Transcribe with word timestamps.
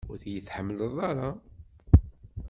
Ur 0.11 0.19
iyi-tḥemmleḍ 0.23 0.95
ara. 1.09 1.29